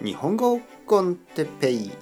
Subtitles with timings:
[0.00, 1.92] 日本語コンテペイ。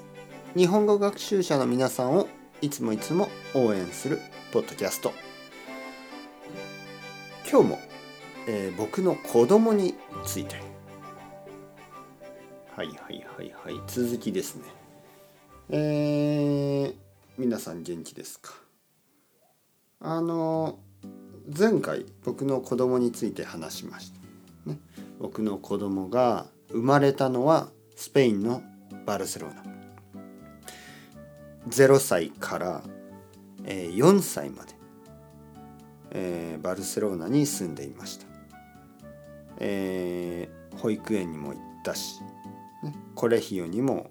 [0.56, 2.29] 日本語学習者の皆さんを
[2.62, 4.21] いつもいつも応援する
[4.53, 5.12] ポッドキャスト。
[7.50, 7.79] 今日も、
[8.46, 10.56] えー、僕の子供について。
[12.74, 13.83] はいはいはいはい。
[13.87, 14.63] 続きですね。
[15.69, 16.95] えー、
[17.37, 18.52] 皆さん元気ですか？
[20.01, 20.79] あの
[21.47, 24.12] 前回僕の子供について話しまし
[24.65, 24.79] た、ね、
[25.19, 27.69] 僕の子供が生まれたのは
[28.01, 28.63] スペインの
[29.05, 29.63] バルセロナ。
[31.69, 32.83] 0歳から、
[33.65, 34.73] えー、4歳まで、
[36.13, 38.27] えー、バルセロナに住んでいました、
[39.59, 42.23] えー、保育園にも行ったし、
[42.83, 44.11] ね、コレヒオにも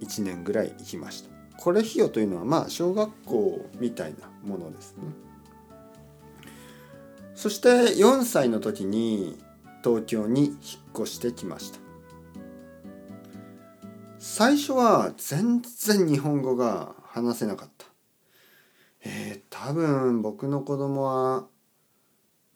[0.00, 1.30] 1年ぐらい行きました。
[1.56, 5.04] コレヒオというのはまあ小学校みたいなものですね。
[7.36, 9.38] そして4歳の時に
[9.84, 10.56] 東京に引っ
[10.96, 11.83] 越してきました。
[14.36, 17.86] 最初は全然日本語が話せなかった。
[19.04, 21.46] えー、多分僕の子供は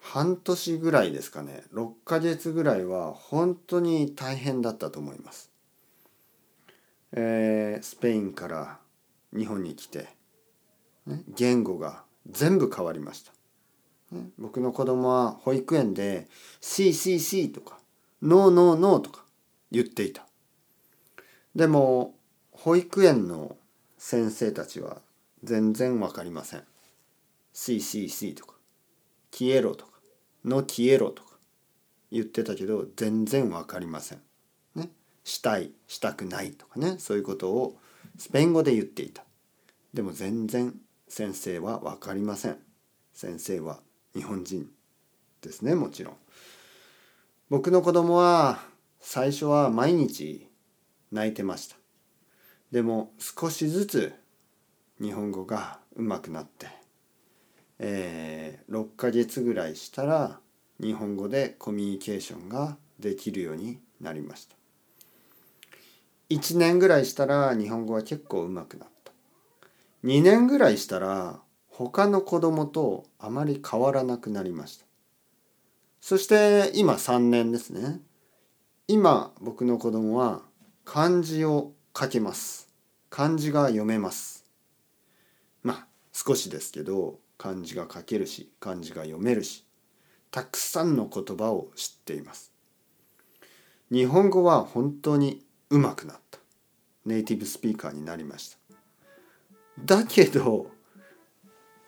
[0.00, 1.62] 半年ぐらいですかね。
[1.72, 5.52] 6ヶ月ぐらいは本当に大変だったと思います、
[7.12, 8.78] えー、スペインから
[9.32, 10.08] 日本に来て、
[11.06, 13.30] ね、言語が全部変わりました。
[14.36, 16.26] 僕の子供は保育園で
[16.60, 17.78] 「CCC」とか
[18.20, 19.24] 「ノーノーノー」とか
[19.70, 20.27] 言っていた。
[21.58, 22.14] でも
[22.52, 23.56] 保育園の
[23.96, 24.98] 先生たちは
[25.42, 26.62] 全然わかりません。
[27.52, 28.54] CCC とか
[29.34, 29.90] 「消えろ」とか
[30.46, 31.36] 「の消えろ」とか
[32.12, 34.22] 言ってたけど全然わかりません。
[34.76, 34.92] ね。
[35.24, 36.94] したいしたくないとかね。
[37.00, 37.76] そういうことを
[38.16, 39.24] スペイン語で言っていた。
[39.92, 42.58] でも全然先生はわかりません。
[43.12, 43.80] 先生は
[44.14, 44.70] 日本人
[45.40, 46.16] ですねもちろん。
[47.50, 48.64] 僕の子供は
[49.00, 50.47] 最初は毎日
[51.12, 51.76] 泣いてました。
[52.70, 54.12] でも少しずつ
[55.00, 56.66] 日本語がうまくなって、
[57.78, 60.40] えー、6ヶ月ぐらいしたら
[60.80, 64.56] 日本語でコミュニケーションができるようになりました。
[66.30, 69.12] 1年ぐらいしたら日本語は結構うまくなった。
[70.04, 74.84] 2年ぐらいしたら他の子供とあまり変わらなくなりました。
[76.00, 78.00] そして今3年ですね。
[78.88, 80.42] 今僕の子供は
[80.90, 82.66] 漢字を書けます。
[83.10, 84.46] 漢字が読めます。
[85.62, 89.66] まあ少しですけど漢字が書けるし漢字が読めるし
[90.30, 92.54] たくさんの言葉を知っています。
[93.92, 96.38] 日本語は本当にうまくなった。
[97.04, 98.56] ネイティブスピーカーになりました。
[99.84, 100.70] だけど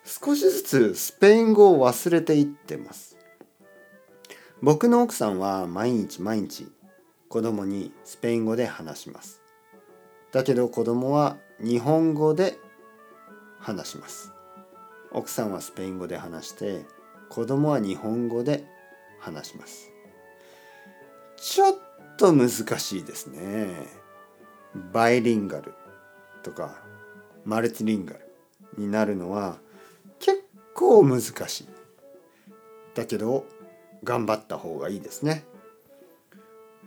[0.05, 3.17] 少しずつスペイン語を忘れていってます。
[4.61, 6.67] 僕の奥さんは毎日毎日
[7.31, 9.41] 子供にスペイン語で話します。
[10.33, 12.57] だけど子供は日本語で
[13.57, 14.33] 話します。
[15.13, 16.85] 奥さんはスペイン語で話して
[17.29, 18.65] 子供は日本語で
[19.21, 19.89] 話します。
[21.37, 21.75] ちょっ
[22.17, 23.87] と難しいですね。
[24.91, 25.73] バイリンガル
[26.43, 26.83] とか
[27.45, 28.19] マルチリンガル
[28.77, 29.57] になるのは
[30.19, 30.43] 結
[30.73, 31.67] 構難しい。
[32.93, 33.45] だけど
[34.03, 35.45] 頑張った方がいいですね。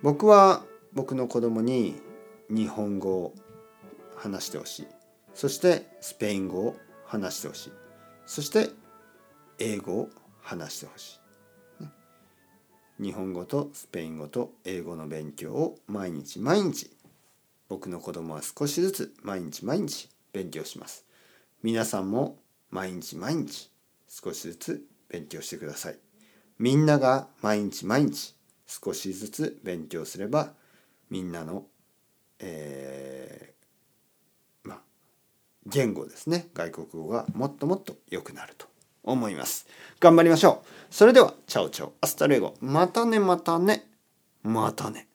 [0.04, 1.94] 僕は僕の子供に
[2.50, 3.34] 日本語を
[4.15, 4.87] 話してほしい。
[5.32, 6.76] そしてスペイン語を
[7.06, 7.72] 話してほしい。
[8.26, 8.69] そして
[9.59, 10.10] 英語を
[10.43, 11.19] 話してほし
[13.00, 13.03] い。
[13.03, 16.91] 日本語とスペイン語と英語の勉強を毎日毎日。
[17.70, 21.06] 僕の子供は少しずつ毎日毎日勉強します。
[21.62, 22.37] 皆さんも
[22.70, 23.70] 毎日毎日
[24.06, 25.98] 少しずつ勉強してください。
[26.59, 28.34] みんなが毎日毎日
[28.66, 30.52] 少しずつ勉強すれば
[31.10, 31.66] みんなの、
[32.38, 34.78] えー、まあ
[35.66, 38.66] 言語ですね外国語がもっともっと良くなると
[39.02, 39.66] 思います。
[40.00, 40.66] 頑張りましょう。
[40.91, 43.86] それでは ciao ciao hasta luego またねまたね
[44.42, 45.08] またね。